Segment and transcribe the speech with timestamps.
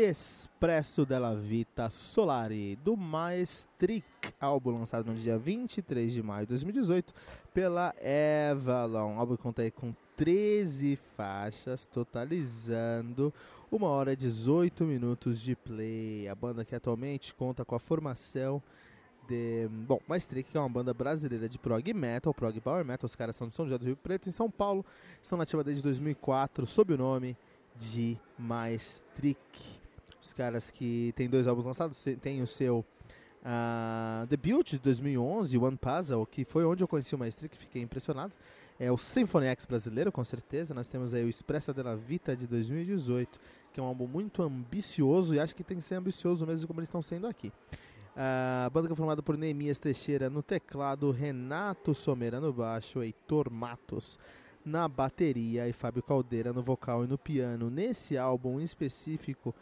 [0.00, 4.06] Expresso della Vita Solari, do Maestric,
[4.40, 7.12] álbum lançado no dia 23 de maio de 2018
[7.52, 7.94] pela
[8.50, 9.16] Avalon.
[9.16, 13.30] O álbum conta aí com 13 faixas, totalizando
[13.70, 16.26] 1 hora e 18 minutos de play.
[16.28, 18.62] A banda que atualmente conta com a formação
[19.28, 19.68] de...
[19.86, 23.06] Bom, Maestric é uma banda brasileira de prog metal, prog power metal.
[23.06, 24.82] Os caras são de São José do Rio Preto, em São Paulo.
[25.22, 27.36] Estão nativa desde 2004, sob o nome
[27.76, 29.79] de Maestric.
[30.22, 32.84] Os caras que tem dois álbuns lançados, tem o seu
[33.40, 37.82] uh, debut de 2011, One Puzzle, que foi onde eu conheci o Maestri, que fiquei
[37.82, 38.32] impressionado.
[38.78, 40.72] É o Symphony X brasileiro, com certeza.
[40.72, 43.38] Nós temos aí o Expressa della Vita de 2018,
[43.72, 46.80] que é um álbum muito ambicioso e acho que tem que ser ambicioso mesmo como
[46.80, 47.48] eles estão sendo aqui.
[48.16, 53.02] Uh, a banda que é formada por Neemias Teixeira no teclado, Renato Somera no baixo,
[53.02, 54.18] Heitor Matos
[54.64, 57.70] na bateria e Fábio Caldeira no vocal e no piano.
[57.70, 59.54] Nesse álbum em específico,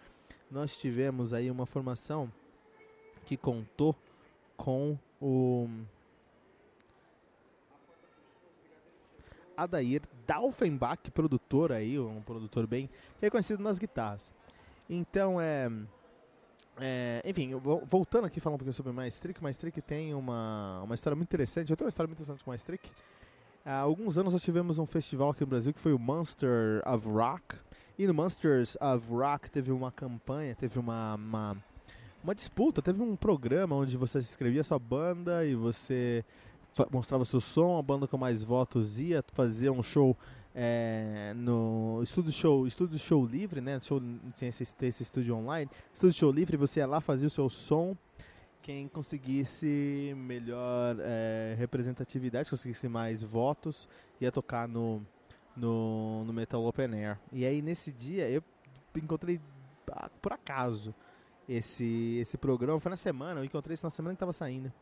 [0.50, 2.30] nós tivemos aí uma formação
[3.26, 3.94] que contou
[4.56, 5.68] com o
[9.56, 12.88] Adair Dalfenbach, produtor aí, um produtor bem
[13.20, 14.32] reconhecido nas guitarras.
[14.88, 15.70] Então é,
[16.80, 17.54] é enfim,
[17.84, 21.28] voltando aqui falar um pouquinho sobre o Maestric, o Maestric tem uma, uma história muito
[21.28, 21.70] interessante.
[21.70, 22.90] Eu tenho uma história muito interessante com o Maestric.
[23.64, 27.06] Há alguns anos nós tivemos um festival aqui no Brasil que foi o Monster of
[27.06, 27.56] Rock,
[27.98, 31.56] e no Monsters of Rock teve uma campanha, teve uma, uma,
[32.22, 36.24] uma disputa, teve um programa onde você escrevia sua banda e você
[36.92, 40.16] mostrava seu som, a banda com mais votos ia fazer um show
[40.54, 43.80] é, no estúdio show, estúdio show livre, né?
[43.80, 44.00] Show,
[44.36, 47.96] tinha esse, esse estúdio online, estúdio show livre, você ia lá fazia o seu som.
[48.62, 53.88] Quem conseguisse melhor é, representatividade, conseguisse mais votos,
[54.20, 55.02] ia tocar no,
[55.58, 57.18] no, no Metal Open Air.
[57.32, 58.42] E aí nesse dia eu
[58.96, 59.40] encontrei
[59.92, 60.94] ah, por acaso
[61.48, 62.80] esse, esse programa.
[62.80, 64.72] Foi na semana, eu encontrei isso na semana que tava saindo.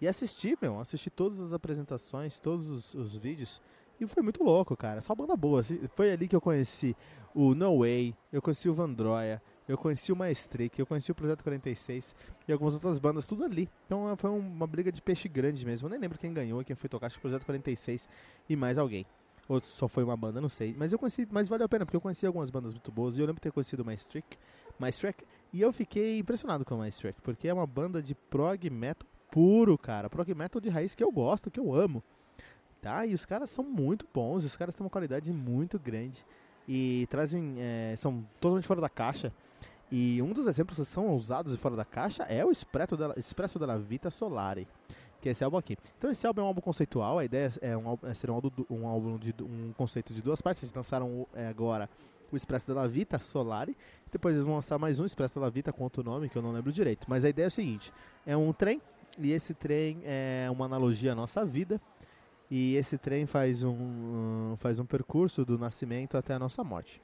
[0.00, 3.60] E assisti, meu, assisti todas as apresentações, todos os, os vídeos.
[4.00, 5.00] E foi muito louco, cara.
[5.00, 5.62] Só banda boa.
[5.94, 6.96] Foi ali que eu conheci
[7.34, 11.42] o No Way, eu conheci o Vandroia, eu conheci o Maestric, eu conheci o Projeto
[11.42, 12.14] 46
[12.46, 13.68] e algumas outras bandas, tudo ali.
[13.86, 15.86] Então foi uma briga de peixe grande mesmo.
[15.86, 18.08] Eu nem lembro quem ganhou, quem foi tocar, acho que o Projeto 46
[18.48, 19.04] e mais alguém.
[19.48, 20.74] Ou só foi uma banda, não sei.
[20.76, 23.16] Mas eu conheci, mas valeu a pena, porque eu conheci algumas bandas muito boas.
[23.16, 24.36] E eu lembro de ter conhecido o Maestric,
[24.78, 29.08] Maestric e eu fiquei impressionado com o Maestric, porque é uma banda de prog metal
[29.30, 30.10] puro, cara.
[30.10, 32.02] Prog metal de raiz que eu gosto, que eu amo.
[32.82, 33.06] Tá?
[33.06, 36.24] E os caras são muito bons, os caras têm uma qualidade muito grande.
[36.68, 37.54] E trazem.
[37.58, 39.32] É, são totalmente fora da caixa.
[39.90, 43.78] E um dos exemplos que são usados fora da caixa é o Expresso Expresso della
[43.78, 44.68] Vita Solare
[45.28, 45.76] que é esse álbum aqui.
[45.98, 48.50] Então esse álbum é um álbum conceitual, a ideia é, um, é ser um álbum,
[48.70, 50.62] um álbum de um conceito de duas partes.
[50.62, 51.88] Eles lançaram é, agora
[52.32, 53.76] o Expresso della Vita Solari,
[54.12, 56.52] depois eles vão lançar mais um Expresso della Vita com outro nome que eu não
[56.52, 57.06] lembro direito.
[57.08, 57.92] Mas a ideia é o seguinte:
[58.26, 58.80] é um trem
[59.18, 61.80] e esse trem é uma analogia à nossa vida.
[62.50, 67.02] E esse trem faz um, um faz um percurso do nascimento até a nossa morte.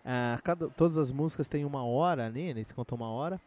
[0.00, 3.40] Uh, cada, todas as músicas têm uma hora ali, eles contam uma hora.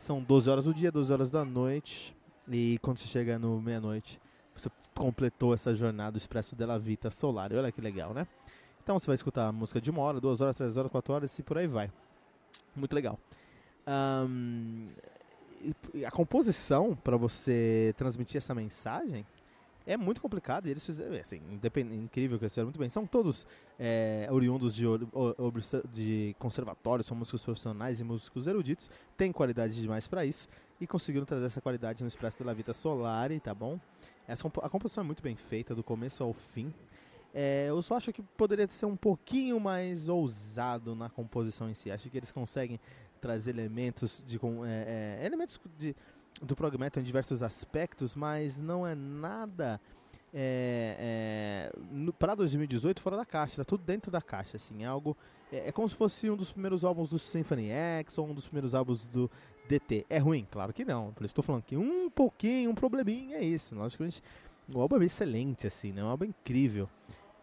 [0.00, 2.14] São 12 horas do dia, 12 horas da noite.
[2.48, 4.20] E quando você chega no meia-noite,
[4.54, 7.52] você completou essa jornada do Expresso della Vita Solar.
[7.52, 8.26] Olha que legal, né?
[8.82, 11.42] Então você vai escutar música de uma hora, duas horas, três horas, quatro horas e
[11.42, 11.90] por aí vai.
[12.76, 13.18] Muito legal.
[13.86, 14.88] Um,
[16.06, 19.26] a composição para você transmitir essa mensagem
[19.86, 21.40] é muito complicado eles fizeram, assim,
[21.92, 22.88] incrível que eles fizeram muito bem.
[22.88, 23.46] São todos
[23.78, 24.84] é, oriundos de,
[25.92, 30.48] de conservatórios, são músicos profissionais e músicos eruditos, tem qualidade demais para isso.
[30.80, 33.78] E conseguiram trazer essa qualidade no Expresso da Vita Solari, tá bom?
[34.26, 36.72] Essa, a composição é muito bem feita, do começo ao fim.
[37.32, 41.90] É, eu só acho que poderia ser um pouquinho mais ousado na composição em si.
[41.90, 42.78] Acho que eles conseguem
[43.20, 45.96] trazer elementos de é, é, elementos de,
[46.40, 49.80] do prog metal em diversos aspectos, mas não é nada
[50.36, 55.16] é, é, para 2018 fora da caixa, tá tudo dentro da caixa, assim, é algo
[55.52, 58.46] é, é, como se fosse um dos primeiros álbuns do Symphony X ou um dos
[58.46, 59.30] primeiros álbuns do
[59.68, 60.04] DT.
[60.10, 60.46] É ruim?
[60.50, 61.12] Claro que não.
[61.12, 63.74] Por isso estou falando que um pouquinho, um probleminha é isso.
[63.74, 64.20] Logicamente,
[64.74, 66.00] o álbum é excelente, assim, né?
[66.00, 66.88] É um álbum incrível.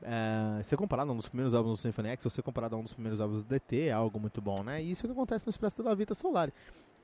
[0.02, 2.80] É, ser comparado a um dos primeiros álbuns do Symphony X ou ser comparado a
[2.80, 4.84] um dos primeiros álbuns do DT é algo muito bom, né?
[4.84, 6.52] E isso que acontece no Expresso da Vita Solar.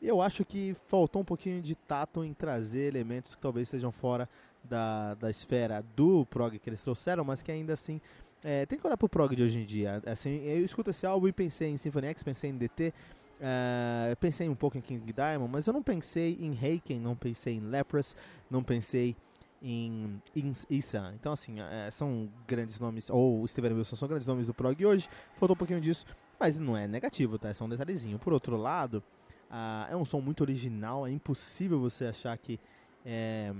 [0.01, 4.29] Eu acho que faltou um pouquinho de tato em trazer elementos que talvez estejam fora
[4.69, 7.99] da, da esfera do prog que eles trouxeram, mas que ainda assim
[8.43, 10.01] é, tem que olhar pro prog de hoje em dia.
[10.05, 12.93] Assim, eu escuto esse álbum e pensei em Symphony X, pensei em DT,
[13.39, 17.55] uh, pensei um pouco em King Diamond, mas eu não pensei em Haken, não pensei
[17.55, 18.15] em Leprous,
[18.49, 19.15] não pensei
[19.61, 20.21] em,
[20.69, 21.11] Issa.
[21.15, 25.09] Então, assim, é, são grandes nomes, ou Steven Wilson são grandes nomes do prog hoje.
[25.37, 26.05] Faltou um pouquinho disso,
[26.39, 27.49] mas não é negativo, tá?
[27.49, 28.19] É só um detalhezinho.
[28.19, 29.03] Por outro lado,
[29.49, 32.59] uh, é um som muito original, é impossível você achar que.
[33.05, 33.51] É,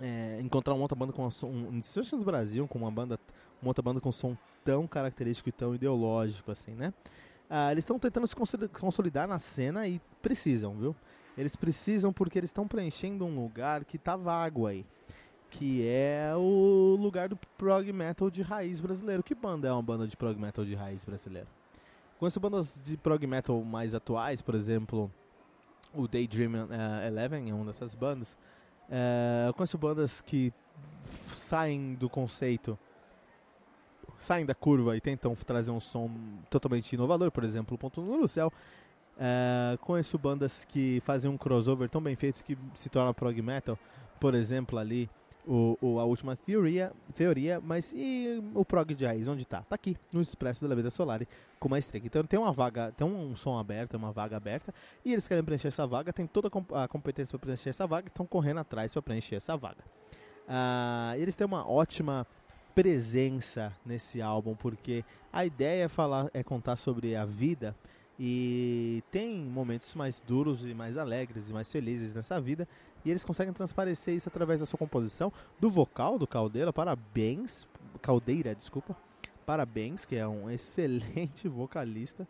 [0.00, 1.80] é, encontrar uma outra banda com som, um,
[2.12, 3.18] no Brasil, com uma banda
[3.60, 6.92] uma outra banda com som tão característico e tão ideológico assim, né?
[7.48, 8.34] Ah, eles estão tentando se
[8.68, 10.96] consolidar na cena e precisam, viu?
[11.38, 14.84] Eles precisam porque eles estão preenchendo um lugar que tá vago aí.
[15.48, 19.22] Que é o lugar do prog metal de raiz brasileiro.
[19.22, 21.46] Que banda é uma banda de prog metal de raiz brasileiro?
[22.18, 25.10] Conheço bandas de prog metal mais atuais, por exemplo,
[25.94, 28.36] o Daydream uh, Eleven é uma dessas bandas.
[28.88, 30.52] Uh, eu conheço bandas que
[31.02, 32.78] saem do conceito
[34.18, 36.10] saem da curva e tentam trazer um som
[36.50, 38.52] totalmente inovador, por exemplo, o Ponto no Céu.
[39.18, 43.78] É, conheço bandas que fazem um crossover tão bem feito que se torna prog metal,
[44.20, 45.08] por exemplo, ali
[45.46, 49.60] o, o, a última teoria, teoria, mas e o prog de onde está?
[49.60, 51.20] Está aqui, no Expresso da Vida Solar,
[51.60, 52.04] com uma estrela.
[52.06, 55.68] Então tem uma vaga, tem um som aberto, uma vaga aberta, e eles querem preencher
[55.68, 59.36] essa vaga, tem toda a competência para preencher essa vaga, estão correndo atrás para preencher
[59.36, 59.84] essa vaga.
[60.48, 62.26] Uh, eles têm uma ótima
[62.74, 67.74] presença nesse álbum, porque a ideia é falar, é contar sobre a vida
[68.18, 72.66] e tem momentos mais duros e mais alegres e mais felizes nessa vida
[73.06, 77.66] e eles conseguem transparecer isso através da sua composição, do vocal do Caldeira, parabéns,
[78.02, 78.94] Caldeira, desculpa,
[79.46, 82.28] parabéns, que é um excelente vocalista,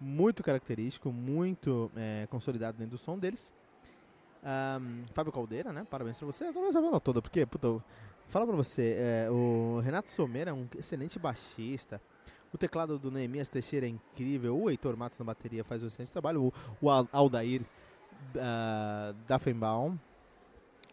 [0.00, 3.52] muito característico, muito é, consolidado dentro do som deles.
[4.44, 5.84] Um, Fábio Caldeira, né?
[5.90, 6.52] Parabéns pra você.
[6.52, 7.82] Tô a toda, porque, puta,
[8.28, 11.98] Fala pra você, é, o Renato Someira é um excelente baixista.
[12.52, 14.58] O teclado do Neemias Teixeira é incrível.
[14.60, 16.44] O Heitor Matos na bateria faz um excelente trabalho.
[16.44, 16.52] O,
[16.82, 19.98] o Aldair uh, Daffenbaum,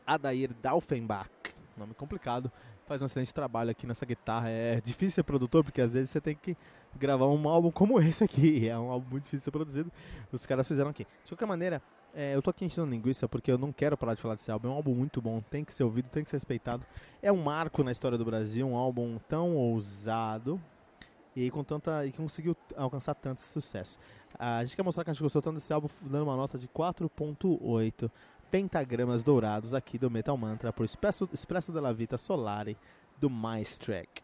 [0.05, 1.29] Adair Daufenbach,
[1.77, 2.51] nome complicado,
[2.85, 4.49] faz um excelente trabalho aqui nessa guitarra.
[4.49, 6.55] É difícil ser produtor, porque às vezes você tem que
[6.95, 8.67] gravar um álbum como esse aqui.
[8.69, 9.91] É um álbum muito difícil de ser produzido.
[10.31, 11.05] Os caras fizeram aqui.
[11.23, 11.81] De qualquer maneira,
[12.13, 14.69] é, eu tô aqui enchendo linguiça porque eu não quero parar de falar desse álbum.
[14.69, 16.85] É um álbum muito bom, tem que ser ouvido, tem que ser respeitado.
[17.21, 20.61] É um marco na história do Brasil, um álbum tão ousado
[21.35, 23.99] e com tanta e conseguiu alcançar tanto sucesso.
[24.39, 26.67] A gente quer mostrar que a gente gostou tanto desse álbum, dando uma nota de
[26.67, 28.09] 4.8
[28.51, 32.77] pentagramas dourados aqui do Metal Mantra por Expresso, Expresso della Vita Solare
[33.17, 34.23] do Maestrek.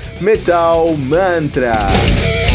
[0.21, 2.50] Metal Mantra.